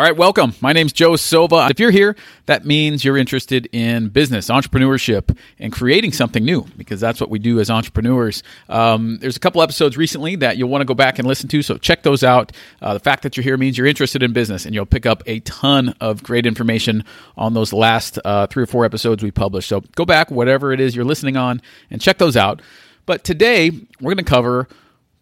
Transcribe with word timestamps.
All 0.00 0.06
right, 0.06 0.16
welcome. 0.16 0.54
My 0.62 0.72
name's 0.72 0.94
Joe 0.94 1.10
Sova. 1.10 1.70
If 1.70 1.78
you're 1.78 1.90
here, 1.90 2.16
that 2.46 2.64
means 2.64 3.04
you're 3.04 3.18
interested 3.18 3.68
in 3.70 4.08
business, 4.08 4.48
entrepreneurship, 4.48 5.36
and 5.58 5.70
creating 5.70 6.12
something 6.12 6.42
new 6.42 6.66
because 6.78 7.00
that's 7.00 7.20
what 7.20 7.28
we 7.28 7.38
do 7.38 7.60
as 7.60 7.68
entrepreneurs. 7.68 8.42
Um, 8.70 9.18
there's 9.18 9.36
a 9.36 9.40
couple 9.40 9.60
episodes 9.60 9.98
recently 9.98 10.36
that 10.36 10.56
you'll 10.56 10.70
want 10.70 10.80
to 10.80 10.86
go 10.86 10.94
back 10.94 11.18
and 11.18 11.28
listen 11.28 11.50
to, 11.50 11.60
so 11.60 11.76
check 11.76 12.02
those 12.02 12.24
out. 12.24 12.50
Uh, 12.80 12.94
the 12.94 13.00
fact 13.00 13.24
that 13.24 13.36
you're 13.36 13.44
here 13.44 13.58
means 13.58 13.76
you're 13.76 13.86
interested 13.86 14.22
in 14.22 14.32
business, 14.32 14.64
and 14.64 14.74
you'll 14.74 14.86
pick 14.86 15.04
up 15.04 15.22
a 15.26 15.40
ton 15.40 15.94
of 16.00 16.22
great 16.22 16.46
information 16.46 17.04
on 17.36 17.52
those 17.52 17.74
last 17.74 18.18
uh, 18.24 18.46
three 18.46 18.62
or 18.62 18.66
four 18.66 18.86
episodes 18.86 19.22
we 19.22 19.30
published. 19.30 19.68
So 19.68 19.82
go 19.96 20.06
back, 20.06 20.30
whatever 20.30 20.72
it 20.72 20.80
is 20.80 20.96
you're 20.96 21.04
listening 21.04 21.36
on, 21.36 21.60
and 21.90 22.00
check 22.00 22.16
those 22.16 22.38
out. 22.38 22.62
But 23.04 23.22
today, 23.22 23.70
we're 24.00 24.14
going 24.14 24.24
to 24.24 24.30
cover 24.30 24.66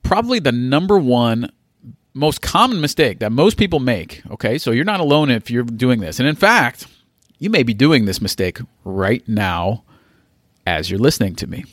probably 0.04 0.38
the 0.38 0.52
number 0.52 1.00
one 1.00 1.50
most 2.18 2.42
common 2.42 2.80
mistake 2.80 3.20
that 3.20 3.32
most 3.32 3.56
people 3.56 3.80
make. 3.80 4.22
Okay, 4.30 4.58
so 4.58 4.70
you're 4.70 4.84
not 4.84 5.00
alone 5.00 5.30
if 5.30 5.50
you're 5.50 5.62
doing 5.62 6.00
this. 6.00 6.18
And 6.18 6.28
in 6.28 6.36
fact, 6.36 6.86
you 7.38 7.50
may 7.50 7.62
be 7.62 7.74
doing 7.74 8.04
this 8.04 8.20
mistake 8.20 8.58
right 8.84 9.26
now 9.28 9.84
as 10.66 10.90
you're 10.90 11.00
listening 11.00 11.34
to 11.36 11.46
me. 11.46 11.64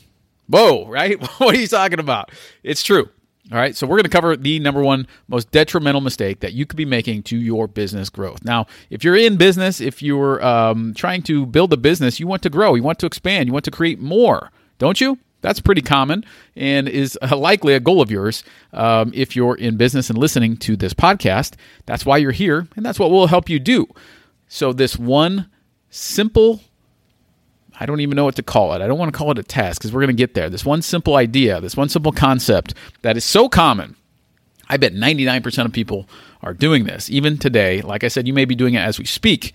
Whoa, 0.48 0.86
right? 0.88 1.20
what 1.38 1.54
are 1.54 1.58
you 1.58 1.66
talking 1.66 1.98
about? 1.98 2.30
It's 2.62 2.82
true. 2.82 3.10
All 3.52 3.58
right, 3.58 3.76
so 3.76 3.86
we're 3.86 3.96
going 3.96 4.04
to 4.04 4.10
cover 4.10 4.36
the 4.36 4.58
number 4.58 4.82
one 4.82 5.06
most 5.28 5.52
detrimental 5.52 6.00
mistake 6.00 6.40
that 6.40 6.52
you 6.52 6.66
could 6.66 6.76
be 6.76 6.84
making 6.84 7.22
to 7.24 7.36
your 7.36 7.68
business 7.68 8.10
growth. 8.10 8.44
Now, 8.44 8.66
if 8.90 9.04
you're 9.04 9.14
in 9.14 9.36
business, 9.36 9.80
if 9.80 10.02
you're 10.02 10.44
um, 10.44 10.94
trying 10.94 11.22
to 11.24 11.46
build 11.46 11.72
a 11.72 11.76
business, 11.76 12.18
you 12.18 12.26
want 12.26 12.42
to 12.42 12.50
grow, 12.50 12.74
you 12.74 12.82
want 12.82 12.98
to 12.98 13.06
expand, 13.06 13.46
you 13.46 13.52
want 13.52 13.64
to 13.66 13.70
create 13.70 14.00
more, 14.00 14.50
don't 14.78 15.00
you? 15.00 15.20
That's 15.42 15.60
pretty 15.60 15.82
common 15.82 16.24
and 16.56 16.88
is 16.88 17.18
likely 17.36 17.74
a 17.74 17.80
goal 17.80 18.00
of 18.00 18.10
yours 18.10 18.42
um, 18.72 19.12
if 19.14 19.36
you're 19.36 19.54
in 19.54 19.76
business 19.76 20.10
and 20.10 20.18
listening 20.18 20.56
to 20.58 20.76
this 20.76 20.94
podcast. 20.94 21.54
That's 21.84 22.04
why 22.04 22.16
you're 22.16 22.32
here, 22.32 22.66
and 22.76 22.84
that's 22.84 22.98
what 22.98 23.10
we'll 23.10 23.28
help 23.28 23.48
you 23.48 23.58
do. 23.58 23.86
So, 24.48 24.72
this 24.72 24.96
one 24.96 25.48
simple 25.90 26.60
I 27.78 27.86
don't 27.86 28.00
even 28.00 28.16
know 28.16 28.24
what 28.24 28.36
to 28.36 28.42
call 28.42 28.72
it. 28.72 28.80
I 28.80 28.86
don't 28.86 28.98
want 28.98 29.12
to 29.12 29.16
call 29.16 29.30
it 29.30 29.38
a 29.38 29.42
task 29.42 29.80
because 29.80 29.92
we're 29.92 30.00
going 30.00 30.16
to 30.16 30.20
get 30.20 30.34
there. 30.34 30.48
This 30.48 30.64
one 30.64 30.82
simple 30.82 31.16
idea, 31.16 31.60
this 31.60 31.76
one 31.76 31.88
simple 31.88 32.12
concept 32.12 32.74
that 33.02 33.16
is 33.16 33.24
so 33.24 33.48
common. 33.48 33.96
I 34.68 34.78
bet 34.78 34.94
99% 34.94 35.64
of 35.64 35.72
people 35.72 36.08
are 36.42 36.54
doing 36.54 36.84
this. 36.84 37.10
Even 37.10 37.38
today, 37.38 37.82
like 37.82 38.02
I 38.02 38.08
said, 38.08 38.26
you 38.26 38.32
may 38.32 38.44
be 38.44 38.54
doing 38.54 38.74
it 38.74 38.80
as 38.80 38.98
we 38.98 39.04
speak. 39.04 39.54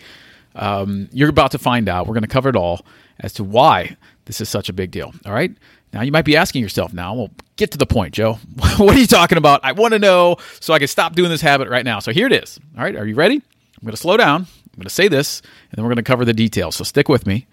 Um, 0.55 1.09
you're 1.11 1.29
about 1.29 1.51
to 1.51 1.57
find 1.57 1.89
out. 1.89 2.07
We're 2.07 2.13
going 2.13 2.21
to 2.23 2.29
cover 2.29 2.49
it 2.49 2.55
all 2.55 2.85
as 3.19 3.33
to 3.33 3.43
why 3.43 3.97
this 4.25 4.41
is 4.41 4.49
such 4.49 4.69
a 4.69 4.73
big 4.73 4.91
deal. 4.91 5.13
All 5.25 5.33
right. 5.33 5.51
Now, 5.93 6.01
you 6.01 6.11
might 6.11 6.25
be 6.25 6.37
asking 6.37 6.61
yourself 6.61 6.93
now, 6.93 7.13
well, 7.13 7.31
get 7.57 7.71
to 7.71 7.77
the 7.77 7.85
point, 7.85 8.13
Joe. 8.13 8.33
what 8.77 8.95
are 8.95 8.99
you 8.99 9.07
talking 9.07 9.37
about? 9.37 9.61
I 9.63 9.73
want 9.73 9.93
to 9.93 9.99
know 9.99 10.37
so 10.59 10.73
I 10.73 10.79
can 10.79 10.87
stop 10.87 11.15
doing 11.15 11.29
this 11.29 11.41
habit 11.41 11.69
right 11.69 11.83
now. 11.83 11.99
So 11.99 12.13
here 12.13 12.27
it 12.27 12.33
is. 12.33 12.59
All 12.77 12.83
right. 12.83 12.95
Are 12.95 13.05
you 13.05 13.15
ready? 13.15 13.35
I'm 13.35 13.85
going 13.85 13.91
to 13.91 13.97
slow 13.97 14.15
down. 14.15 14.41
I'm 14.41 14.77
going 14.77 14.83
to 14.83 14.89
say 14.89 15.09
this, 15.09 15.41
and 15.41 15.77
then 15.77 15.83
we're 15.83 15.89
going 15.89 15.97
to 15.97 16.03
cover 16.03 16.23
the 16.23 16.33
details. 16.33 16.75
So 16.77 16.85
stick 16.85 17.09
with 17.09 17.27
me. 17.27 17.45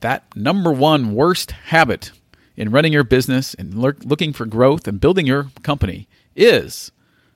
That 0.00 0.24
number 0.36 0.70
one 0.72 1.14
worst 1.14 1.50
habit 1.50 2.12
in 2.56 2.70
running 2.70 2.92
your 2.92 3.02
business 3.02 3.54
and 3.54 3.74
looking 3.74 4.32
for 4.32 4.46
growth 4.46 4.86
and 4.86 5.00
building 5.00 5.26
your 5.26 5.50
company 5.62 6.08
is 6.36 6.92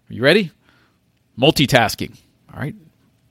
are 0.08 0.14
you 0.14 0.22
ready? 0.22 0.50
Multitasking. 1.38 2.16
All 2.52 2.60
right. 2.60 2.74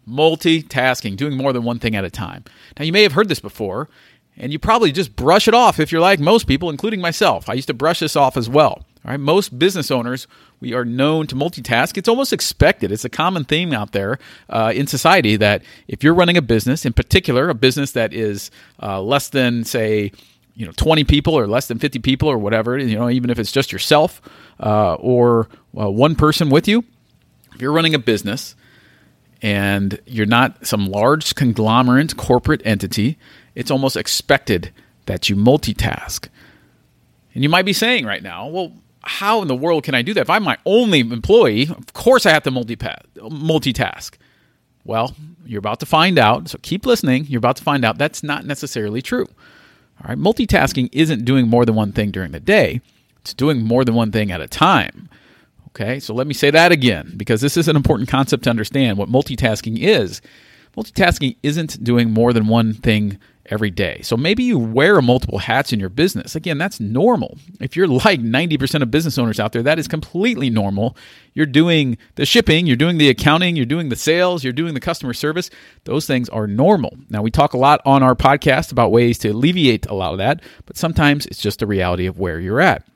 Multitasking, 0.07 1.15
doing 1.15 1.37
more 1.37 1.53
than 1.53 1.63
one 1.63 1.79
thing 1.79 1.95
at 1.95 2.03
a 2.03 2.09
time. 2.09 2.43
Now, 2.77 2.85
you 2.85 2.91
may 2.91 3.03
have 3.03 3.13
heard 3.13 3.29
this 3.29 3.39
before, 3.39 3.89
and 4.37 4.51
you 4.51 4.59
probably 4.59 4.91
just 4.91 5.15
brush 5.15 5.47
it 5.47 5.53
off 5.53 5.79
if 5.79 5.91
you're 5.91 6.01
like 6.01 6.19
most 6.19 6.47
people, 6.47 6.69
including 6.69 7.01
myself. 7.01 7.49
I 7.49 7.53
used 7.53 7.67
to 7.67 7.73
brush 7.73 7.99
this 7.99 8.15
off 8.15 8.37
as 8.37 8.49
well. 8.49 8.85
All 9.03 9.09
right, 9.09 9.19
most 9.19 9.57
business 9.57 9.89
owners, 9.89 10.27
we 10.59 10.73
are 10.73 10.85
known 10.85 11.25
to 11.27 11.35
multitask. 11.35 11.97
It's 11.97 12.07
almost 12.07 12.31
expected. 12.31 12.91
It's 12.91 13.03
a 13.03 13.09
common 13.09 13.45
theme 13.45 13.73
out 13.73 13.93
there 13.93 14.19
uh, 14.47 14.73
in 14.75 14.85
society 14.85 15.35
that 15.37 15.63
if 15.87 16.03
you're 16.03 16.13
running 16.13 16.37
a 16.37 16.41
business, 16.41 16.85
in 16.85 16.93
particular, 16.93 17.49
a 17.49 17.55
business 17.55 17.93
that 17.93 18.13
is 18.13 18.51
uh, 18.81 19.01
less 19.01 19.29
than, 19.29 19.63
say, 19.63 20.11
you 20.53 20.67
know, 20.67 20.71
20 20.73 21.03
people 21.05 21.33
or 21.33 21.47
less 21.47 21.67
than 21.67 21.79
50 21.79 21.97
people 21.99 22.29
or 22.29 22.37
whatever, 22.37 22.77
you 22.77 22.95
know, 22.95 23.09
even 23.09 23.31
if 23.31 23.39
it's 23.39 23.51
just 23.51 23.71
yourself 23.71 24.21
uh, 24.59 24.93
or 24.95 25.49
uh, 25.75 25.89
one 25.89 26.15
person 26.15 26.51
with 26.51 26.67
you, 26.67 26.83
if 27.55 27.61
you're 27.61 27.71
running 27.71 27.95
a 27.95 27.99
business 27.99 28.55
and 29.41 29.99
you're 30.05 30.25
not 30.25 30.65
some 30.65 30.85
large 30.85 31.35
conglomerate 31.35 32.15
corporate 32.17 32.61
entity, 32.65 33.17
it's 33.55 33.71
almost 33.71 33.97
expected 33.97 34.71
that 35.07 35.29
you 35.29 35.35
multitask. 35.35 36.27
And 37.33 37.43
you 37.43 37.49
might 37.49 37.65
be 37.65 37.73
saying 37.73 38.05
right 38.05 38.21
now, 38.21 38.47
well, 38.47 38.73
how 39.01 39.41
in 39.41 39.47
the 39.47 39.55
world 39.55 39.83
can 39.83 39.95
I 39.95 40.03
do 40.03 40.13
that? 40.13 40.21
If 40.21 40.29
I'm 40.29 40.43
my 40.43 40.57
only 40.65 40.99
employee, 40.99 41.67
of 41.69 41.93
course 41.93 42.25
I 42.25 42.31
have 42.31 42.43
to 42.43 42.51
multitask. 42.51 44.13
Well, 44.85 45.15
you're 45.45 45.59
about 45.59 45.79
to 45.79 45.85
find 45.85 46.19
out. 46.19 46.49
So 46.49 46.59
keep 46.61 46.85
listening. 46.85 47.25
You're 47.25 47.39
about 47.39 47.55
to 47.57 47.63
find 47.63 47.83
out 47.83 47.97
that's 47.97 48.21
not 48.21 48.45
necessarily 48.45 49.01
true. 49.01 49.27
All 50.03 50.09
right, 50.09 50.17
multitasking 50.17 50.89
isn't 50.91 51.25
doing 51.25 51.47
more 51.47 51.65
than 51.65 51.75
one 51.75 51.91
thing 51.91 52.11
during 52.11 52.31
the 52.31 52.39
day. 52.39 52.81
It's 53.21 53.33
doing 53.33 53.61
more 53.63 53.85
than 53.85 53.95
one 53.95 54.11
thing 54.11 54.31
at 54.31 54.41
a 54.41 54.47
time. 54.47 55.09
Okay, 55.73 55.99
so 55.99 56.13
let 56.13 56.27
me 56.27 56.33
say 56.33 56.51
that 56.51 56.71
again 56.71 57.13
because 57.15 57.39
this 57.41 57.55
is 57.55 57.67
an 57.67 57.75
important 57.75 58.09
concept 58.09 58.43
to 58.43 58.49
understand 58.49 58.97
what 58.97 59.09
multitasking 59.09 59.79
is. 59.79 60.21
Multitasking 60.75 61.37
isn't 61.43 61.83
doing 61.83 62.11
more 62.11 62.33
than 62.33 62.47
one 62.47 62.73
thing 62.73 63.19
every 63.51 63.69
day. 63.69 63.99
So 64.03 64.15
maybe 64.15 64.43
you 64.43 64.57
wear 64.57 65.01
multiple 65.01 65.39
hats 65.39 65.73
in 65.73 65.79
your 65.79 65.89
business. 65.89 66.35
Again, 66.35 66.57
that's 66.57 66.79
normal. 66.79 67.37
If 67.59 67.75
you're 67.75 67.87
like 67.87 68.21
90% 68.21 68.81
of 68.81 68.91
business 68.91 69.17
owners 69.17 69.39
out 69.39 69.51
there, 69.51 69.63
that 69.63 69.79
is 69.79 69.87
completely 69.87 70.49
normal. 70.49 70.95
You're 71.33 71.45
doing 71.45 71.97
the 72.15 72.25
shipping, 72.25 72.67
you're 72.67 72.77
doing 72.77 72.97
the 72.97 73.09
accounting, 73.09 73.55
you're 73.55 73.65
doing 73.65 73.89
the 73.89 73.95
sales, 73.95 74.43
you're 74.43 74.53
doing 74.53 74.73
the 74.73 74.79
customer 74.79 75.13
service. 75.13 75.49
Those 75.83 76.05
things 76.05 76.29
are 76.29 76.47
normal. 76.47 76.97
Now, 77.09 77.21
we 77.21 77.31
talk 77.31 77.53
a 77.53 77.57
lot 77.57 77.81
on 77.85 78.03
our 78.03 78.15
podcast 78.15 78.71
about 78.71 78.91
ways 78.91 79.17
to 79.19 79.29
alleviate 79.29 79.85
a 79.87 79.93
lot 79.93 80.13
of 80.13 80.19
that, 80.19 80.41
but 80.65 80.77
sometimes 80.77 81.25
it's 81.25 81.41
just 81.41 81.59
the 81.59 81.67
reality 81.67 82.05
of 82.05 82.19
where 82.19 82.39
you're 82.39 82.61
at. 82.61 82.87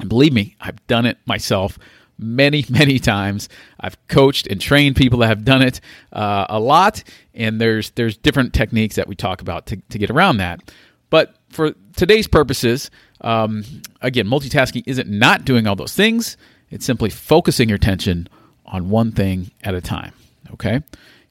And 0.00 0.08
believe 0.08 0.32
me, 0.32 0.56
I've 0.60 0.84
done 0.86 1.06
it 1.06 1.18
myself 1.26 1.78
many, 2.22 2.64
many 2.70 2.98
times. 2.98 3.48
I've 3.80 3.96
coached 4.08 4.46
and 4.46 4.60
trained 4.60 4.96
people 4.96 5.20
that 5.20 5.28
have 5.28 5.44
done 5.44 5.62
it 5.62 5.80
uh, 6.12 6.46
a 6.48 6.60
lot, 6.60 7.02
and 7.34 7.60
there's 7.60 7.90
there's 7.90 8.16
different 8.16 8.54
techniques 8.54 8.96
that 8.96 9.08
we 9.08 9.14
talk 9.14 9.40
about 9.40 9.66
to, 9.66 9.76
to 9.76 9.98
get 9.98 10.10
around 10.10 10.38
that. 10.38 10.72
But 11.10 11.34
for 11.50 11.74
today's 11.96 12.26
purposes, 12.26 12.90
um, 13.20 13.64
again, 14.00 14.26
multitasking 14.26 14.84
isn't 14.86 15.08
not 15.08 15.44
doing 15.44 15.66
all 15.66 15.76
those 15.76 15.94
things. 15.94 16.36
It's 16.70 16.86
simply 16.86 17.10
focusing 17.10 17.68
your 17.68 17.76
attention 17.76 18.28
on 18.64 18.88
one 18.88 19.12
thing 19.12 19.50
at 19.62 19.74
a 19.74 19.80
time. 19.80 20.12
Okay, 20.54 20.80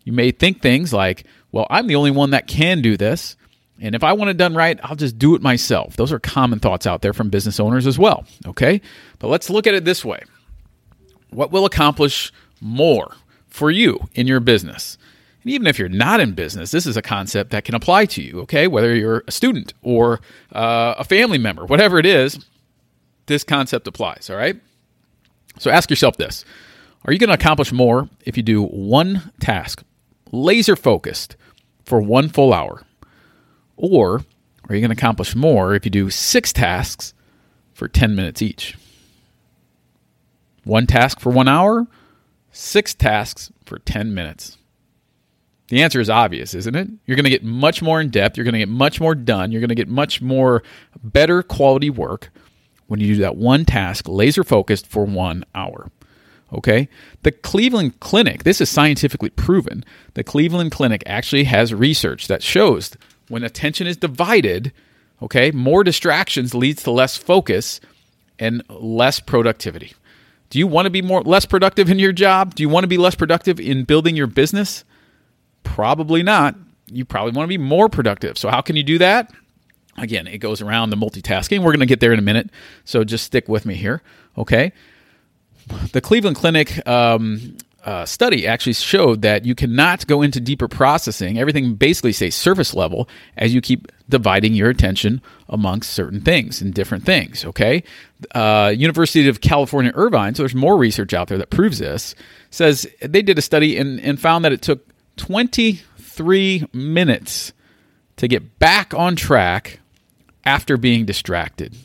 you 0.03 0.13
may 0.13 0.31
think 0.31 0.61
things 0.61 0.93
like, 0.93 1.25
"Well, 1.51 1.67
I'm 1.69 1.87
the 1.87 1.95
only 1.95 2.11
one 2.11 2.31
that 2.31 2.47
can 2.47 2.81
do 2.81 2.97
this." 2.97 3.35
And 3.81 3.95
if 3.95 4.03
I 4.03 4.13
want 4.13 4.29
it 4.29 4.37
done 4.37 4.53
right, 4.53 4.79
I'll 4.83 4.95
just 4.95 5.17
do 5.17 5.33
it 5.33 5.41
myself. 5.41 5.95
Those 5.95 6.11
are 6.11 6.19
common 6.19 6.59
thoughts 6.59 6.85
out 6.85 7.01
there 7.01 7.13
from 7.13 7.29
business 7.29 7.59
owners 7.59 7.87
as 7.87 7.97
well. 7.97 8.25
Okay. 8.45 8.79
But 9.17 9.29
let's 9.29 9.49
look 9.49 9.65
at 9.65 9.73
it 9.73 9.85
this 9.85 10.05
way 10.05 10.21
what 11.31 11.51
will 11.51 11.65
accomplish 11.65 12.31
more 12.59 13.15
for 13.47 13.71
you 13.71 14.07
in 14.13 14.27
your 14.27 14.39
business. 14.39 14.97
And 15.43 15.51
even 15.51 15.67
if 15.67 15.79
you're 15.79 15.89
not 15.89 16.19
in 16.19 16.33
business, 16.33 16.71
this 16.71 16.85
is 16.85 16.95
a 16.95 17.01
concept 17.01 17.49
that 17.49 17.65
can 17.65 17.73
apply 17.73 18.05
to 18.07 18.21
you, 18.21 18.41
okay? 18.41 18.67
Whether 18.67 18.95
you're 18.95 19.23
a 19.27 19.31
student 19.31 19.73
or 19.81 20.21
uh, 20.51 20.95
a 20.97 21.03
family 21.03 21.39
member, 21.39 21.65
whatever 21.65 21.97
it 21.97 22.05
is, 22.05 22.39
this 23.25 23.43
concept 23.43 23.87
applies, 23.87 24.29
all 24.29 24.37
right? 24.37 24.59
So 25.57 25.71
ask 25.71 25.89
yourself 25.89 26.17
this 26.17 26.45
Are 27.05 27.13
you 27.13 27.19
going 27.19 27.29
to 27.29 27.33
accomplish 27.33 27.71
more 27.71 28.09
if 28.25 28.37
you 28.37 28.43
do 28.43 28.63
one 28.63 29.31
task, 29.39 29.83
laser 30.31 30.75
focused, 30.75 31.35
for 31.85 31.99
one 32.01 32.29
full 32.29 32.53
hour? 32.53 32.83
Or 33.77 34.23
are 34.69 34.75
you 34.75 34.81
going 34.81 34.95
to 34.95 34.97
accomplish 34.97 35.35
more 35.35 35.73
if 35.73 35.85
you 35.85 35.91
do 35.91 36.09
six 36.09 36.53
tasks 36.53 37.13
for 37.73 37.87
10 37.87 38.15
minutes 38.15 38.41
each? 38.41 38.77
One 40.63 40.87
task 40.87 41.19
for 41.19 41.31
one 41.31 41.47
hour, 41.47 41.87
six 42.51 42.93
tasks 42.93 43.51
for 43.65 43.79
10 43.79 44.13
minutes. 44.13 44.57
The 45.69 45.81
answer 45.81 46.01
is 46.01 46.09
obvious, 46.09 46.53
isn't 46.53 46.75
it? 46.75 46.89
You're 47.05 47.15
going 47.15 47.23
to 47.23 47.29
get 47.29 47.45
much 47.45 47.81
more 47.81 48.01
in 48.01 48.09
depth. 48.09 48.35
You're 48.35 48.43
going 48.43 48.53
to 48.53 48.59
get 48.59 48.67
much 48.69 48.99
more 48.99 49.15
done. 49.15 49.51
You're 49.51 49.61
going 49.61 49.69
to 49.69 49.75
get 49.75 49.87
much 49.87 50.21
more 50.21 50.63
better 51.01 51.41
quality 51.43 51.89
work 51.89 52.29
when 52.87 52.99
you 52.99 53.15
do 53.15 53.21
that 53.21 53.37
one 53.37 53.63
task 53.63 54.09
laser 54.09 54.43
focused 54.43 54.85
for 54.85 55.05
one 55.05 55.45
hour. 55.55 55.89
Okay? 56.51 56.89
The 57.23 57.31
Cleveland 57.31 58.01
Clinic, 58.01 58.43
this 58.43 58.59
is 58.59 58.69
scientifically 58.69 59.29
proven. 59.29 59.85
The 60.13 60.25
Cleveland 60.25 60.71
Clinic 60.71 61.03
actually 61.05 61.45
has 61.45 61.73
research 61.73 62.27
that 62.27 62.43
shows 62.43 62.91
when 63.29 63.43
attention 63.43 63.87
is 63.87 63.95
divided, 63.95 64.73
okay, 65.21 65.51
more 65.51 65.85
distractions 65.85 66.53
leads 66.53 66.83
to 66.83 66.91
less 66.91 67.15
focus 67.15 67.79
and 68.37 68.61
less 68.69 69.21
productivity. 69.21 69.93
Do 70.51 70.59
you 70.59 70.67
want 70.67 70.85
to 70.85 70.89
be 70.89 71.01
more 71.01 71.21
less 71.21 71.45
productive 71.45 71.89
in 71.89 71.97
your 71.97 72.11
job? 72.11 72.55
Do 72.55 72.61
you 72.61 72.69
want 72.69 72.83
to 72.83 72.87
be 72.87 72.97
less 72.97 73.15
productive 73.15 73.59
in 73.59 73.85
building 73.85 74.17
your 74.17 74.27
business? 74.27 74.83
Probably 75.63 76.21
not. 76.21 76.55
You 76.91 77.05
probably 77.05 77.31
want 77.31 77.45
to 77.45 77.47
be 77.47 77.57
more 77.57 77.87
productive. 77.87 78.37
So 78.37 78.49
how 78.49 78.59
can 78.59 78.75
you 78.75 78.83
do 78.83 78.97
that? 78.97 79.31
Again, 79.97 80.27
it 80.27 80.39
goes 80.39 80.61
around 80.61 80.89
the 80.89 80.97
multitasking. 80.97 81.59
We're 81.59 81.71
going 81.71 81.79
to 81.79 81.85
get 81.85 82.01
there 82.01 82.11
in 82.11 82.19
a 82.19 82.23
minute. 82.23 82.49
So 82.83 83.05
just 83.05 83.23
stick 83.23 83.47
with 83.47 83.65
me 83.65 83.75
here. 83.75 84.01
Okay. 84.37 84.73
The 85.93 86.01
Cleveland 86.01 86.35
Clinic 86.35 86.85
um, 86.85 87.55
uh, 87.83 88.05
study 88.05 88.45
actually 88.45 88.73
showed 88.73 89.21
that 89.23 89.45
you 89.45 89.55
cannot 89.55 90.05
go 90.07 90.21
into 90.21 90.39
deeper 90.39 90.67
processing. 90.67 91.37
Everything 91.37 91.75
basically 91.75 92.13
stays 92.13 92.35
surface 92.35 92.73
level 92.73 93.09
as 93.37 93.53
you 93.53 93.61
keep 93.61 93.91
dividing 94.09 94.53
your 94.53 94.69
attention 94.69 95.21
amongst 95.49 95.91
certain 95.91 96.21
things 96.21 96.61
and 96.61 96.73
different 96.73 97.05
things. 97.05 97.43
Okay, 97.45 97.83
uh, 98.35 98.73
University 98.75 99.27
of 99.27 99.41
California, 99.41 99.91
Irvine. 99.95 100.35
So 100.35 100.43
there's 100.43 100.55
more 100.55 100.77
research 100.77 101.13
out 101.13 101.27
there 101.27 101.37
that 101.37 101.49
proves 101.49 101.79
this. 101.79 102.15
Says 102.49 102.87
they 103.01 103.21
did 103.21 103.37
a 103.37 103.41
study 103.41 103.77
and, 103.77 103.99
and 104.01 104.19
found 104.19 104.45
that 104.45 104.51
it 104.51 104.61
took 104.61 104.87
23 105.17 106.67
minutes 106.73 107.53
to 108.17 108.27
get 108.27 108.59
back 108.59 108.93
on 108.93 109.15
track 109.15 109.79
after 110.45 110.77
being 110.77 111.05
distracted. 111.05 111.75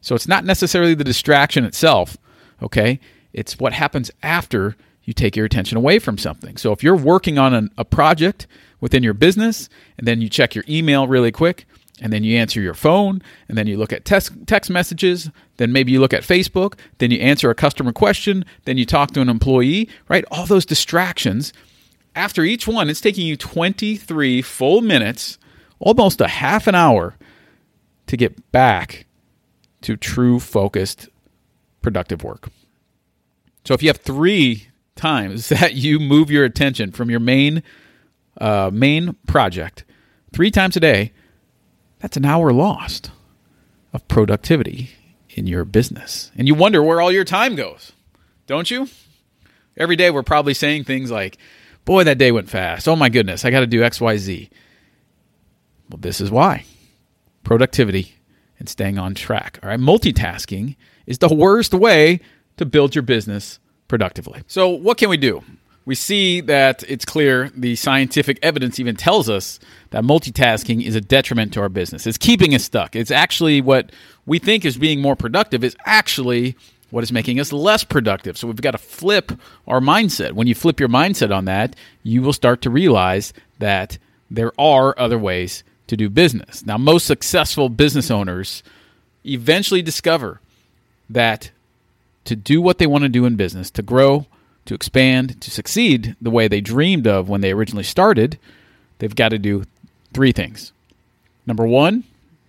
So 0.00 0.14
it's 0.14 0.28
not 0.28 0.44
necessarily 0.44 0.94
the 0.94 1.04
distraction 1.04 1.64
itself. 1.64 2.16
Okay, 2.62 3.00
it's 3.32 3.58
what 3.58 3.72
happens 3.72 4.10
after 4.22 4.76
you 5.04 5.12
take 5.12 5.36
your 5.36 5.46
attention 5.46 5.76
away 5.76 5.98
from 5.98 6.18
something. 6.18 6.56
So 6.56 6.72
if 6.72 6.82
you're 6.82 6.96
working 6.96 7.38
on 7.38 7.54
an, 7.54 7.70
a 7.76 7.84
project 7.84 8.46
within 8.80 9.02
your 9.02 9.14
business 9.14 9.68
and 9.98 10.06
then 10.06 10.20
you 10.20 10.28
check 10.28 10.54
your 10.54 10.64
email 10.68 11.06
really 11.06 11.32
quick 11.32 11.66
and 12.00 12.12
then 12.12 12.24
you 12.24 12.36
answer 12.36 12.60
your 12.60 12.74
phone 12.74 13.22
and 13.48 13.56
then 13.56 13.66
you 13.66 13.76
look 13.76 13.92
at 13.92 14.04
text, 14.04 14.32
text 14.46 14.70
messages 14.70 15.30
then 15.56 15.72
maybe 15.72 15.92
you 15.92 16.00
look 16.00 16.14
at 16.14 16.22
facebook 16.22 16.78
then 16.98 17.10
you 17.10 17.18
answer 17.20 17.50
a 17.50 17.54
customer 17.54 17.92
question 17.92 18.44
then 18.64 18.78
you 18.78 18.86
talk 18.86 19.12
to 19.12 19.20
an 19.20 19.28
employee 19.28 19.88
right 20.08 20.24
all 20.30 20.46
those 20.46 20.64
distractions 20.64 21.52
after 22.14 22.42
each 22.42 22.66
one 22.66 22.88
it's 22.88 23.00
taking 23.00 23.26
you 23.26 23.36
23 23.36 24.42
full 24.42 24.80
minutes 24.80 25.38
almost 25.78 26.20
a 26.20 26.28
half 26.28 26.66
an 26.66 26.74
hour 26.74 27.14
to 28.06 28.16
get 28.16 28.50
back 28.52 29.06
to 29.82 29.96
true 29.96 30.40
focused 30.40 31.08
productive 31.82 32.24
work 32.24 32.48
so 33.64 33.74
if 33.74 33.82
you 33.82 33.88
have 33.88 33.98
three 33.98 34.68
times 34.96 35.48
that 35.50 35.74
you 35.74 35.98
move 35.98 36.30
your 36.30 36.44
attention 36.44 36.92
from 36.92 37.10
your 37.10 37.20
main 37.20 37.62
uh, 38.40 38.70
main 38.72 39.14
project 39.26 39.84
three 40.32 40.50
times 40.50 40.76
a 40.76 40.80
day, 40.80 41.12
that's 41.98 42.16
an 42.16 42.24
hour 42.24 42.52
lost 42.52 43.10
of 43.92 44.06
productivity 44.08 44.90
in 45.28 45.46
your 45.46 45.64
business. 45.64 46.32
And 46.36 46.48
you 46.48 46.54
wonder 46.54 46.82
where 46.82 47.00
all 47.00 47.12
your 47.12 47.24
time 47.24 47.54
goes, 47.54 47.92
don't 48.46 48.70
you? 48.70 48.88
Every 49.76 49.96
day 49.96 50.10
we're 50.10 50.22
probably 50.22 50.54
saying 50.54 50.84
things 50.84 51.10
like, 51.10 51.38
Boy, 51.84 52.04
that 52.04 52.18
day 52.18 52.30
went 52.30 52.48
fast. 52.48 52.86
Oh 52.86 52.94
my 52.94 53.08
goodness, 53.08 53.44
I 53.44 53.50
got 53.50 53.60
to 53.60 53.66
do 53.66 53.80
XYZ. 53.80 54.50
Well, 55.90 55.98
this 55.98 56.20
is 56.20 56.30
why 56.30 56.64
productivity 57.44 58.14
and 58.58 58.68
staying 58.68 58.98
on 58.98 59.14
track. 59.14 59.58
All 59.62 59.68
right, 59.68 59.80
multitasking 59.80 60.76
is 61.06 61.18
the 61.18 61.34
worst 61.34 61.74
way 61.74 62.20
to 62.56 62.66
build 62.66 62.94
your 62.94 63.02
business 63.02 63.58
productively. 63.88 64.42
So, 64.46 64.68
what 64.68 64.98
can 64.98 65.08
we 65.08 65.16
do? 65.16 65.42
We 65.84 65.94
see 65.96 66.40
that 66.42 66.84
it's 66.88 67.04
clear 67.04 67.50
the 67.56 67.74
scientific 67.74 68.38
evidence 68.40 68.78
even 68.78 68.94
tells 68.94 69.28
us 69.28 69.58
that 69.90 70.04
multitasking 70.04 70.84
is 70.84 70.94
a 70.94 71.00
detriment 71.00 71.52
to 71.54 71.60
our 71.60 71.68
business. 71.68 72.06
It's 72.06 72.18
keeping 72.18 72.54
us 72.54 72.62
stuck. 72.62 72.94
It's 72.94 73.10
actually 73.10 73.60
what 73.60 73.90
we 74.24 74.38
think 74.38 74.64
is 74.64 74.76
being 74.76 75.00
more 75.00 75.16
productive 75.16 75.64
is 75.64 75.76
actually 75.84 76.56
what 76.90 77.02
is 77.02 77.10
making 77.10 77.40
us 77.40 77.52
less 77.52 77.82
productive. 77.82 78.38
So 78.38 78.46
we've 78.46 78.60
got 78.60 78.72
to 78.72 78.78
flip 78.78 79.32
our 79.66 79.80
mindset. 79.80 80.32
When 80.32 80.46
you 80.46 80.54
flip 80.54 80.78
your 80.78 80.90
mindset 80.90 81.34
on 81.34 81.46
that, 81.46 81.74
you 82.02 82.22
will 82.22 82.34
start 82.34 82.62
to 82.62 82.70
realize 82.70 83.32
that 83.58 83.98
there 84.30 84.52
are 84.60 84.96
other 84.98 85.18
ways 85.18 85.64
to 85.88 85.96
do 85.96 86.08
business. 86.08 86.64
Now, 86.64 86.78
most 86.78 87.06
successful 87.06 87.68
business 87.68 88.10
owners 88.10 88.62
eventually 89.24 89.82
discover 89.82 90.40
that 91.10 91.50
to 92.24 92.36
do 92.36 92.60
what 92.62 92.78
they 92.78 92.86
want 92.86 93.02
to 93.02 93.08
do 93.08 93.24
in 93.24 93.36
business, 93.36 93.70
to 93.72 93.82
grow, 93.82 94.26
to 94.64 94.74
expand, 94.74 95.40
to 95.40 95.50
succeed 95.50 96.16
the 96.20 96.30
way 96.30 96.48
they 96.48 96.60
dreamed 96.60 97.06
of 97.06 97.28
when 97.28 97.40
they 97.40 97.52
originally 97.52 97.84
started, 97.84 98.38
they've 98.98 99.16
got 99.16 99.30
to 99.30 99.38
do 99.38 99.64
three 100.12 100.32
things. 100.32 100.72
Number 101.46 101.66
one, 101.66 102.04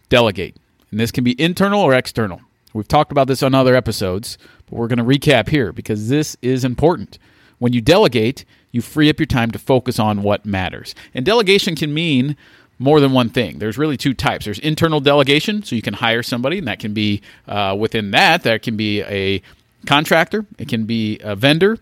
delegate. 0.10 0.56
And 0.92 1.00
this 1.00 1.12
can 1.12 1.24
be 1.24 1.40
internal 1.42 1.82
or 1.82 1.94
external. 1.94 2.42
We've 2.74 2.88
talked 2.88 3.12
about 3.12 3.28
this 3.28 3.44
on 3.44 3.54
other 3.56 3.76
episodes, 3.76 4.38
but 4.68 4.78
we're 4.78 4.88
going 4.88 4.98
to 4.98 5.04
recap 5.04 5.50
here 5.50 5.72
because 5.72 6.10
this 6.10 6.38
is 6.42 6.64
important. 6.64 7.18
When 7.60 7.74
you 7.74 7.82
delegate, 7.82 8.46
you 8.72 8.82
free 8.82 9.10
up 9.10 9.20
your 9.20 9.28
time 9.28 9.52
to 9.52 9.60
focus 9.60 10.00
on 10.00 10.24
what 10.24 10.46
matters. 10.46 10.96
And 11.14 11.26
delegation 11.26 11.76
can 11.76 11.94
mean 11.94 12.36
more 12.80 13.00
than 13.00 13.12
one 13.12 13.30
thing. 13.30 13.60
There's 13.60 13.78
really 13.78 13.98
two 13.98 14.14
types. 14.14 14.46
There's 14.46 14.60
internal 14.60 15.00
delegation, 15.00 15.64
so 15.64 15.76
you 15.76 15.82
can 15.82 15.94
hire 15.94 16.24
somebody, 16.24 16.58
and 16.58 16.68
that 16.68 16.80
can 16.80 16.94
be 16.94 17.22
uh, 17.48 17.76
within 17.80 18.12
that. 18.12 18.44
There 18.44 18.60
can 18.60 18.76
be 18.76 19.02
a 19.04 19.42
contractor, 19.86 20.46
it 20.58 20.68
can 20.68 20.86
be 20.86 21.20
a 21.24 21.36
vendor. 21.36 21.78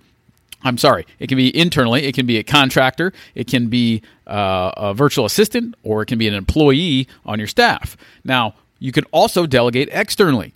I'm 0.63 0.77
sorry, 0.77 1.07
it 1.17 1.27
can 1.27 1.37
be 1.37 1.55
internally, 1.57 2.03
it 2.03 2.13
can 2.13 2.27
be 2.27 2.37
a 2.37 2.43
contractor, 2.43 3.13
it 3.33 3.47
can 3.47 3.67
be 3.67 4.03
uh, 4.27 4.71
a 4.77 4.93
virtual 4.93 5.25
assistant, 5.25 5.73
or 5.83 6.03
it 6.03 6.05
can 6.05 6.19
be 6.19 6.27
an 6.27 6.35
employee 6.35 7.07
on 7.25 7.39
your 7.39 7.47
staff. 7.47 7.97
Now, 8.23 8.53
you 8.77 8.91
can 8.91 9.05
also 9.05 9.45
delegate 9.47 9.89
externally. 9.91 10.53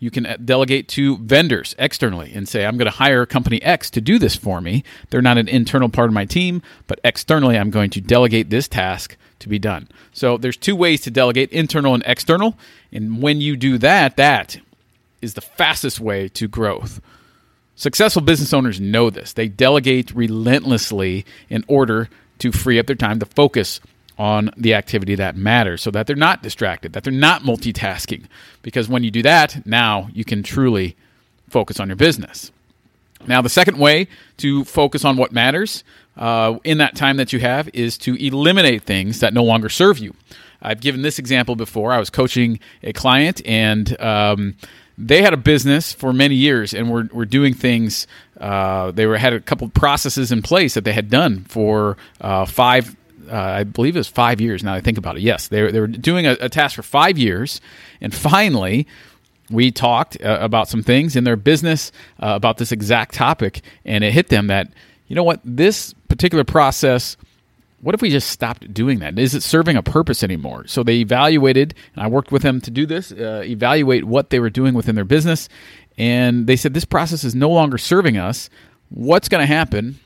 You 0.00 0.10
can 0.10 0.26
uh, 0.26 0.36
delegate 0.44 0.88
to 0.88 1.18
vendors 1.18 1.74
externally 1.78 2.32
and 2.34 2.48
say, 2.48 2.64
I'm 2.64 2.76
going 2.76 2.90
to 2.90 2.96
hire 2.96 3.26
company 3.26 3.60
X 3.62 3.90
to 3.90 4.00
do 4.00 4.18
this 4.18 4.36
for 4.36 4.60
me. 4.60 4.84
They're 5.10 5.22
not 5.22 5.38
an 5.38 5.48
internal 5.48 5.88
part 5.88 6.08
of 6.08 6.14
my 6.14 6.24
team, 6.24 6.62
but 6.86 7.00
externally, 7.04 7.58
I'm 7.58 7.70
going 7.70 7.90
to 7.90 8.00
delegate 8.00 8.50
this 8.50 8.68
task 8.68 9.16
to 9.40 9.48
be 9.48 9.58
done. 9.58 9.88
So 10.12 10.36
there's 10.36 10.56
two 10.56 10.76
ways 10.76 11.00
to 11.02 11.10
delegate 11.10 11.50
internal 11.50 11.94
and 11.94 12.02
external. 12.06 12.56
And 12.92 13.22
when 13.22 13.40
you 13.40 13.56
do 13.56 13.78
that, 13.78 14.16
that 14.16 14.58
is 15.22 15.34
the 15.34 15.40
fastest 15.40 16.00
way 16.00 16.28
to 16.28 16.48
growth. 16.48 17.00
Successful 17.74 18.22
business 18.22 18.52
owners 18.52 18.80
know 18.80 19.10
this. 19.10 19.32
They 19.32 19.48
delegate 19.48 20.12
relentlessly 20.12 21.24
in 21.48 21.64
order 21.68 22.08
to 22.38 22.52
free 22.52 22.78
up 22.78 22.86
their 22.86 22.96
time 22.96 23.20
to 23.20 23.26
focus 23.26 23.80
on 24.18 24.50
the 24.56 24.74
activity 24.74 25.14
that 25.14 25.36
matters 25.36 25.80
so 25.80 25.90
that 25.92 26.06
they're 26.06 26.16
not 26.16 26.42
distracted, 26.42 26.92
that 26.92 27.04
they're 27.04 27.12
not 27.12 27.42
multitasking. 27.42 28.24
Because 28.62 28.88
when 28.88 29.04
you 29.04 29.10
do 29.12 29.22
that, 29.22 29.64
now 29.64 30.08
you 30.12 30.24
can 30.24 30.42
truly 30.42 30.96
focus 31.48 31.78
on 31.78 31.88
your 31.88 31.96
business. 31.96 32.50
Now, 33.26 33.42
the 33.42 33.48
second 33.48 33.78
way 33.78 34.08
to 34.38 34.64
focus 34.64 35.04
on 35.04 35.16
what 35.16 35.32
matters 35.32 35.84
uh, 36.16 36.58
in 36.64 36.78
that 36.78 36.96
time 36.96 37.16
that 37.18 37.32
you 37.32 37.40
have 37.40 37.68
is 37.74 37.96
to 37.98 38.14
eliminate 38.24 38.82
things 38.82 39.20
that 39.20 39.32
no 39.34 39.44
longer 39.44 39.68
serve 39.68 39.98
you. 39.98 40.14
I've 40.60 40.80
given 40.80 41.02
this 41.02 41.18
example 41.18 41.54
before. 41.54 41.92
I 41.92 41.98
was 41.98 42.10
coaching 42.10 42.58
a 42.82 42.92
client 42.92 43.40
and 43.44 44.00
um, 44.00 44.56
they 44.98 45.22
had 45.22 45.32
a 45.32 45.38
business 45.38 45.92
for 45.92 46.12
many 46.12 46.34
years 46.34 46.74
and 46.74 46.90
were, 46.90 47.08
were 47.12 47.24
doing 47.24 47.54
things. 47.54 48.08
Uh, 48.38 48.90
they 48.90 49.06
were 49.06 49.16
had 49.16 49.32
a 49.32 49.40
couple 49.40 49.68
processes 49.68 50.32
in 50.32 50.42
place 50.42 50.74
that 50.74 50.84
they 50.84 50.92
had 50.92 51.08
done 51.08 51.44
for 51.44 51.96
uh, 52.20 52.44
five. 52.44 52.96
Uh, 53.30 53.36
I 53.36 53.64
believe 53.64 53.94
it 53.94 54.00
was 54.00 54.08
five 54.08 54.40
years. 54.40 54.64
Now 54.64 54.74
I 54.74 54.80
think 54.80 54.98
about 54.98 55.16
it. 55.16 55.22
Yes, 55.22 55.48
they 55.48 55.70
they 55.70 55.80
were 55.80 55.86
doing 55.86 56.26
a, 56.26 56.32
a 56.40 56.48
task 56.48 56.74
for 56.74 56.82
five 56.82 57.16
years, 57.16 57.60
and 58.00 58.12
finally, 58.12 58.88
we 59.50 59.70
talked 59.70 60.20
uh, 60.20 60.38
about 60.40 60.68
some 60.68 60.82
things 60.82 61.14
in 61.14 61.24
their 61.24 61.36
business 61.36 61.92
uh, 62.20 62.32
about 62.34 62.58
this 62.58 62.72
exact 62.72 63.14
topic, 63.14 63.62
and 63.84 64.02
it 64.02 64.12
hit 64.12 64.28
them 64.28 64.48
that 64.48 64.68
you 65.06 65.14
know 65.14 65.22
what 65.22 65.40
this 65.44 65.94
particular 66.08 66.44
process 66.44 67.16
what 67.80 67.94
if 67.94 68.02
we 68.02 68.10
just 68.10 68.30
stopped 68.30 68.72
doing 68.72 68.98
that? 68.98 69.18
Is 69.18 69.34
it 69.34 69.42
serving 69.42 69.76
a 69.76 69.82
purpose 69.82 70.22
anymore? 70.22 70.66
So 70.66 70.82
they 70.82 70.96
evaluated, 70.96 71.74
and 71.94 72.04
I 72.04 72.08
worked 72.08 72.32
with 72.32 72.42
them 72.42 72.60
to 72.62 72.70
do 72.70 72.86
this, 72.86 73.12
uh, 73.12 73.42
evaluate 73.44 74.04
what 74.04 74.30
they 74.30 74.40
were 74.40 74.50
doing 74.50 74.74
within 74.74 74.94
their 74.94 75.04
business. 75.04 75.48
And 75.96 76.46
they 76.46 76.56
said, 76.56 76.74
this 76.74 76.84
process 76.84 77.24
is 77.24 77.34
no 77.34 77.50
longer 77.50 77.78
serving 77.78 78.16
us. 78.16 78.50
What's 78.88 79.28
going 79.28 79.42
to 79.42 79.46
happen 79.46 80.00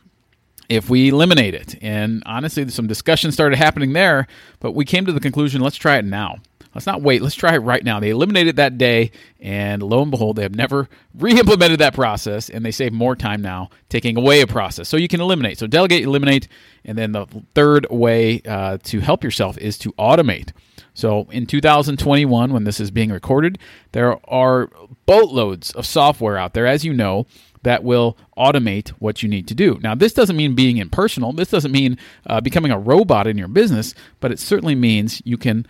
if 0.69 0.89
we 0.89 1.09
eliminate 1.09 1.55
it? 1.55 1.77
And 1.83 2.23
honestly, 2.27 2.69
some 2.69 2.87
discussion 2.87 3.33
started 3.33 3.57
happening 3.57 3.93
there, 3.93 4.27
but 4.61 4.73
we 4.73 4.85
came 4.85 5.07
to 5.07 5.13
the 5.13 5.21
conclusion 5.21 5.61
let's 5.61 5.77
try 5.77 5.99
it 5.99 6.05
now. 6.05 6.39
Let's 6.75 6.87
not 6.87 7.03
wait. 7.03 7.21
Let's 7.21 7.35
try 7.35 7.55
it 7.55 7.59
right 7.59 7.85
now. 7.85 8.01
They 8.01 8.11
eliminated 8.11 8.57
that 8.57 8.79
day, 8.79 9.11
and 9.41 9.83
lo 9.83 10.01
and 10.01 10.11
behold, 10.11 10.37
they 10.37 10.43
have 10.43 10.55
never 10.55 10.89
re 11.15 11.39
implemented 11.39 11.81
that 11.81 11.95
process, 11.95 12.49
and 12.49 12.65
they 12.65 12.71
save 12.71 12.93
more 12.93 13.15
time 13.15 13.43
now 13.43 13.71
taking 13.89 14.17
away 14.17 14.41
a 14.41 14.47
process. 14.47 14.89
So 14.89 14.97
you 14.97 15.09
can 15.09 15.21
eliminate. 15.21 15.59
So 15.59 15.67
delegate, 15.67 16.05
eliminate. 16.05 16.49
And 16.85 16.97
then 16.97 17.13
the 17.13 17.27
third 17.55 17.87
way 17.91 18.41
uh, 18.47 18.79
to 18.85 19.01
help 19.01 19.23
yourself 19.23 19.59
is 19.59 19.79
to 19.79 19.93
automate. 19.93 20.53
So 20.95 21.27
in 21.31 21.47
2021, 21.47 22.53
when 22.53 22.65
this 22.65 22.81
is 22.81 22.91
being 22.91 23.11
recorded, 23.11 23.59
there 23.93 24.19
are 24.31 24.69
boatloads 25.07 25.73
of 25.73 25.87
software 25.87 26.37
out 26.37 26.55
there, 26.55 26.67
as 26.67 26.85
you 26.85 26.93
know, 26.93 27.27
that 27.63 27.85
will 27.85 28.17
automate 28.37 28.91
what 28.99 29.23
you 29.23 29.29
need 29.29 29.47
to 29.49 29.55
do. 29.55 29.79
Now, 29.83 29.95
this 29.95 30.13
doesn't 30.13 30.37
mean 30.37 30.55
being 30.55 30.79
impersonal. 30.79 31.33
This 31.33 31.51
doesn't 31.51 31.73
mean 31.73 31.99
uh, 32.27 32.41
becoming 32.41 32.73
a 32.73 32.79
robot 32.79 33.27
in 33.27 33.39
your 33.39 33.49
business, 33.49 33.95
but 34.21 34.33
it 34.33 34.39
certainly 34.39 34.75
means 34.75 35.23
you 35.25 35.37
can 35.37 35.67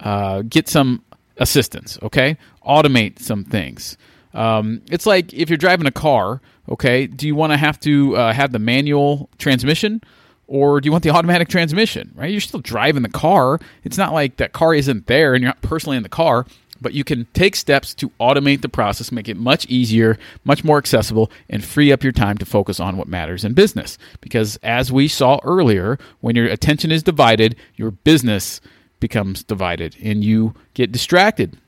uh, 0.00 0.42
get 0.42 0.68
some 0.68 1.02
assistance, 1.38 1.98
okay? 2.02 2.36
Automate 2.66 3.18
some 3.18 3.44
things. 3.44 3.96
Um, 4.34 4.82
it's 4.90 5.06
like 5.06 5.32
if 5.32 5.50
you're 5.50 5.56
driving 5.56 5.86
a 5.86 5.92
car, 5.92 6.40
okay, 6.68 7.06
do 7.06 7.26
you 7.26 7.34
want 7.34 7.52
to 7.52 7.56
have 7.56 7.80
to 7.80 8.16
uh, 8.16 8.32
have 8.32 8.52
the 8.52 8.58
manual 8.58 9.28
transmission 9.38 10.02
or 10.46 10.80
do 10.80 10.86
you 10.86 10.92
want 10.92 11.04
the 11.04 11.10
automatic 11.16 11.48
transmission, 11.48 12.12
right? 12.14 12.30
You're 12.30 12.40
still 12.40 12.60
driving 12.60 13.02
the 13.02 13.08
car. 13.08 13.58
It's 13.84 13.98
not 13.98 14.12
like 14.12 14.36
that 14.36 14.52
car 14.52 14.74
isn't 14.74 15.06
there 15.06 15.34
and 15.34 15.42
you're 15.42 15.48
not 15.48 15.62
personally 15.62 15.96
in 15.96 16.02
the 16.02 16.08
car, 16.08 16.46
but 16.80 16.94
you 16.94 17.04
can 17.04 17.26
take 17.32 17.56
steps 17.56 17.94
to 17.94 18.10
automate 18.20 18.62
the 18.62 18.68
process, 18.68 19.12
make 19.12 19.28
it 19.28 19.36
much 19.36 19.66
easier, 19.66 20.18
much 20.44 20.64
more 20.64 20.78
accessible, 20.78 21.30
and 21.48 21.64
free 21.64 21.92
up 21.92 22.02
your 22.02 22.12
time 22.12 22.38
to 22.38 22.46
focus 22.46 22.80
on 22.80 22.96
what 22.96 23.08
matters 23.08 23.44
in 23.44 23.52
business. 23.52 23.98
Because 24.20 24.58
as 24.62 24.92
we 24.92 25.08
saw 25.08 25.38
earlier, 25.44 25.98
when 26.20 26.36
your 26.36 26.46
attention 26.46 26.90
is 26.90 27.02
divided, 27.02 27.56
your 27.76 27.90
business 27.90 28.60
becomes 29.00 29.42
divided 29.42 29.96
and 30.02 30.24
you 30.24 30.54
get 30.74 30.92
distracted. 30.92 31.58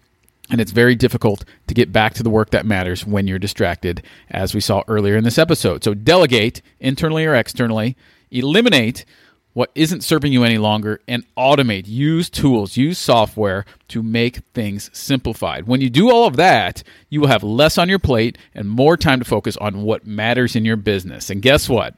And 0.51 0.61
it's 0.61 0.73
very 0.73 0.95
difficult 0.95 1.45
to 1.69 1.75
get 1.75 1.93
back 1.93 2.15
to 2.15 2.23
the 2.23 2.31
work 2.31 2.51
that 2.51 2.67
matters 2.67 3.07
when 3.07 3.27
you're 3.27 3.39
distracted, 3.39 4.03
as 4.31 4.55
we 4.55 4.61
saw 4.61 4.83
earlier 4.87 5.17
in 5.17 5.25
this 5.25 5.39
episode. 5.39 5.83
So, 5.83 5.95
delegate 5.95 6.61
internally 6.81 7.25
or 7.25 7.35
externally, 7.35 7.97
eliminate 8.31 9.05
what 9.53 9.71
isn't 9.75 10.03
serving 10.03 10.33
you 10.33 10.45
any 10.45 10.59
longer 10.59 11.01
and 11.07 11.25
automate. 11.37 11.87
Use 11.87 12.31
tools, 12.31 12.77
use 12.77 12.99
software 12.99 13.65
to 13.89 14.03
make 14.03 14.39
things 14.55 14.91
simplified. 14.93 15.67
When 15.67 15.81
you 15.81 15.91
do 15.91 16.11
all 16.11 16.27
of 16.27 16.37
that, 16.37 16.83
you 17.11 17.21
will 17.21 17.29
have 17.29 17.43
less 17.43 17.79
on 17.79 17.89
your 17.89 17.99
plate 17.99 18.39
and 18.55 18.69
more 18.69 18.97
time 18.97 19.19
to 19.19 19.25
focus 19.25 19.57
on 19.59 19.83
what 19.83 20.07
matters 20.07 20.57
in 20.57 20.65
your 20.65 20.77
business. 20.77 21.31
And 21.31 21.43
guess 21.43 21.69
what? 21.69 21.95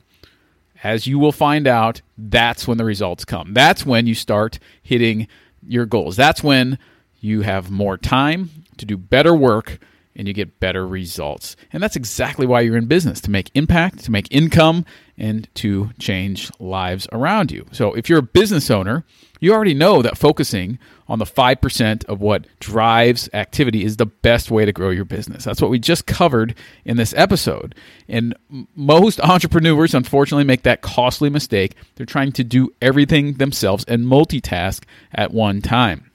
As 0.82 1.06
you 1.06 1.18
will 1.18 1.32
find 1.32 1.66
out, 1.66 2.02
that's 2.18 2.68
when 2.68 2.76
the 2.76 2.84
results 2.84 3.24
come. 3.24 3.54
That's 3.54 3.86
when 3.86 4.06
you 4.06 4.14
start 4.14 4.58
hitting 4.82 5.28
your 5.66 5.86
goals. 5.86 6.16
That's 6.16 6.42
when 6.42 6.78
you 7.20 7.40
have 7.42 7.70
more 7.70 7.96
time 7.96 8.50
to 8.76 8.84
do 8.84 8.96
better 8.96 9.34
work 9.34 9.78
and 10.16 10.28
you 10.28 10.34
get 10.34 10.60
better 10.60 10.86
results. 10.86 11.56
And 11.72 11.82
that's 11.82 11.96
exactly 11.96 12.46
why 12.46 12.60
you're 12.60 12.76
in 12.76 12.86
business 12.86 13.20
to 13.22 13.30
make 13.30 13.50
impact, 13.54 14.04
to 14.04 14.10
make 14.10 14.28
income, 14.30 14.84
and 15.16 15.52
to 15.54 15.90
change 15.98 16.50
lives 16.58 17.06
around 17.12 17.50
you. 17.50 17.66
So 17.72 17.94
if 17.94 18.08
you're 18.08 18.18
a 18.18 18.22
business 18.22 18.70
owner, 18.70 19.04
you 19.40 19.52
already 19.52 19.74
know 19.74 20.02
that 20.02 20.18
focusing 20.18 20.78
on 21.06 21.18
the 21.18 21.24
5% 21.24 22.04
of 22.06 22.20
what 22.20 22.46
drives 22.60 23.28
activity 23.34 23.84
is 23.84 23.96
the 23.96 24.06
best 24.06 24.50
way 24.50 24.64
to 24.64 24.72
grow 24.72 24.90
your 24.90 25.04
business. 25.04 25.44
That's 25.44 25.60
what 25.60 25.70
we 25.70 25.78
just 25.78 26.06
covered 26.06 26.54
in 26.84 26.96
this 26.96 27.12
episode. 27.14 27.74
And 28.08 28.34
most 28.74 29.20
entrepreneurs, 29.20 29.94
unfortunately, 29.94 30.44
make 30.44 30.62
that 30.62 30.80
costly 30.80 31.28
mistake. 31.28 31.74
They're 31.96 32.06
trying 32.06 32.32
to 32.32 32.44
do 32.44 32.70
everything 32.80 33.34
themselves 33.34 33.84
and 33.86 34.06
multitask 34.06 34.84
at 35.12 35.32
one 35.32 35.60
time. 35.60 36.10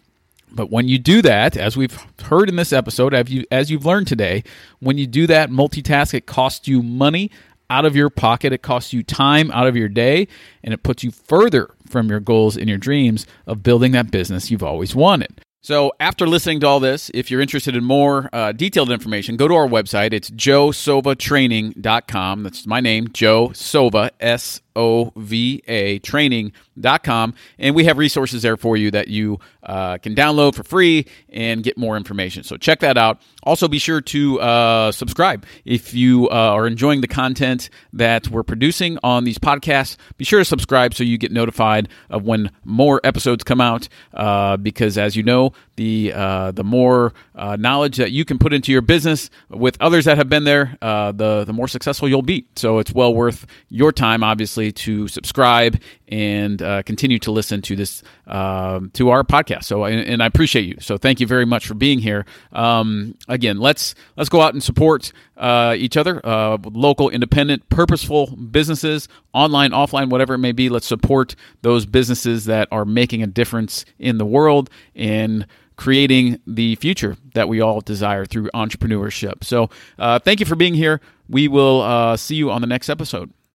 But 0.51 0.71
when 0.71 0.87
you 0.87 0.97
do 0.97 1.21
that, 1.21 1.55
as 1.55 1.77
we've 1.77 1.97
heard 2.23 2.49
in 2.49 2.55
this 2.55 2.73
episode, 2.73 3.13
as, 3.13 3.29
you, 3.29 3.45
as 3.51 3.69
you've 3.69 3.85
learned 3.85 4.07
today, 4.07 4.43
when 4.79 4.97
you 4.97 5.07
do 5.07 5.27
that 5.27 5.49
multitask, 5.49 6.13
it 6.13 6.25
costs 6.25 6.67
you 6.67 6.81
money 6.81 7.31
out 7.69 7.85
of 7.85 7.95
your 7.95 8.09
pocket, 8.09 8.51
it 8.51 8.63
costs 8.63 8.93
you 8.93 9.03
time 9.03 9.51
out 9.51 9.67
of 9.67 9.75
your 9.75 9.89
day, 9.89 10.27
and 10.63 10.73
it 10.73 10.81
puts 10.83 11.03
you 11.03 11.11
further 11.11 11.69
from 11.87 12.09
your 12.09 12.19
goals 12.19 12.57
and 12.57 12.67
your 12.67 12.79
dreams 12.79 13.27
of 13.45 13.61
building 13.61 13.91
that 13.91 14.09
business 14.11 14.49
you've 14.49 14.63
always 14.63 14.95
wanted. 14.95 15.41
So, 15.61 15.91
after 15.99 16.25
listening 16.25 16.61
to 16.61 16.67
all 16.67 16.79
this, 16.79 17.11
if 17.13 17.29
you're 17.29 17.41
interested 17.41 17.75
in 17.75 17.83
more 17.83 18.29
uh, 18.31 18.53
detailed 18.53 18.91
information, 18.91 19.35
go 19.35 19.45
to 19.47 19.55
our 19.55 19.67
website. 19.67 20.13
It's 20.13 20.29
joesovatraining.com. 20.29 22.43
That's 22.43 22.65
my 22.65 22.79
name, 22.79 23.09
Joe 23.11 23.49
Sova, 23.49 24.11
S 24.21 24.61
O 24.79 25.11
V 25.15 25.61
A 25.67 25.99
training.com. 25.99 27.33
And 27.59 27.75
we 27.75 27.83
have 27.83 27.97
resources 27.97 28.41
there 28.41 28.57
for 28.57 28.77
you 28.77 28.89
that 28.91 29.09
you 29.09 29.39
uh, 29.63 29.97
can 29.97 30.15
download 30.15 30.55
for 30.55 30.63
free 30.63 31.05
and 31.27 31.63
get 31.63 31.77
more 31.77 31.97
information. 31.97 32.43
So 32.43 32.57
check 32.57 32.79
that 32.79 32.97
out. 32.97 33.21
Also, 33.43 33.67
be 33.67 33.79
sure 33.79 34.01
to 34.01 34.39
uh, 34.39 34.91
subscribe. 34.91 35.45
If 35.65 35.93
you 35.93 36.29
uh, 36.29 36.33
are 36.33 36.65
enjoying 36.65 37.01
the 37.01 37.07
content 37.07 37.69
that 37.93 38.29
we're 38.29 38.43
producing 38.43 38.97
on 39.03 39.25
these 39.25 39.37
podcasts, 39.37 39.97
be 40.17 40.25
sure 40.25 40.39
to 40.39 40.45
subscribe 40.45 40.93
so 40.93 41.03
you 41.03 41.17
get 41.17 41.31
notified 41.31 41.89
of 42.09 42.23
when 42.23 42.51
more 42.63 43.01
episodes 43.03 43.43
come 43.43 43.61
out. 43.61 43.89
Uh, 44.13 44.55
because 44.57 44.97
as 44.97 45.15
you 45.15 45.23
know, 45.23 45.51
the 45.79 46.11
uh, 46.13 46.51
the 46.51 46.63
more 46.63 47.13
uh, 47.35 47.55
knowledge 47.55 47.95
that 47.97 48.11
you 48.11 48.25
can 48.25 48.37
put 48.37 48.51
into 48.51 48.71
your 48.71 48.81
business 48.81 49.29
with 49.49 49.77
others 49.79 50.03
that 50.05 50.17
have 50.17 50.27
been 50.27 50.43
there, 50.43 50.77
the 50.81 51.45
the 51.47 51.53
more 51.53 51.69
successful 51.69 52.09
you'll 52.09 52.21
be. 52.21 52.45
So 52.57 52.79
it's 52.79 52.91
well 52.91 53.15
worth 53.15 53.45
your 53.69 53.93
time, 53.93 54.21
obviously, 54.23 54.73
to 54.73 55.07
subscribe 55.07 55.79
and 56.09 56.61
uh, 56.61 56.81
continue 56.83 57.19
to 57.19 57.31
listen 57.31 57.61
to 57.61 57.75
this 57.75 58.03
uh, 58.27 58.79
to 58.93 59.09
our 59.09 59.23
podcast. 59.23 59.63
So, 59.65 59.85
and, 59.85 59.99
and, 59.99 60.23
I 60.23 60.25
appreciate 60.25 60.65
you. 60.65 60.75
So, 60.79 60.97
thank 60.97 61.19
you 61.19 61.27
very 61.27 61.45
much 61.45 61.67
for 61.67 61.75
being 61.75 61.99
here. 61.99 62.25
Um, 62.51 63.15
again, 63.27 63.59
let's 63.59 63.95
let's 64.17 64.29
go 64.29 64.41
out 64.41 64.53
and 64.53 64.63
support 64.63 65.13
uh, 65.37 65.75
each 65.77 65.97
other, 65.97 66.19
uh, 66.25 66.57
local, 66.63 67.09
independent, 67.09 67.69
purposeful 67.69 68.27
businesses, 68.27 69.07
online, 69.33 69.71
offline, 69.71 70.09
whatever 70.09 70.33
it 70.33 70.39
may 70.39 70.51
be. 70.51 70.69
Let's 70.69 70.87
support 70.87 71.35
those 71.61 71.85
businesses 71.85 72.45
that 72.45 72.67
are 72.71 72.85
making 72.85 73.23
a 73.23 73.27
difference 73.27 73.85
in 73.99 74.17
the 74.17 74.25
world 74.25 74.69
and 74.95 75.45
creating 75.79 76.37
the 76.45 76.75
future 76.75 77.15
that 77.35 77.47
we 77.47 77.61
all 77.61 77.79
desire 77.79 78.25
through 78.25 78.49
entrepreneurship. 78.53 79.45
So, 79.45 79.69
uh, 79.97 80.19
thank 80.19 80.41
you 80.41 80.45
for 80.45 80.57
being 80.57 80.73
here. 80.73 80.99
We 81.29 81.47
will 81.47 81.81
uh, 81.81 82.17
see 82.17 82.35
you 82.35 82.51
on 82.51 82.59
the 82.59 82.67
next 82.67 82.89
episode. 82.89 83.31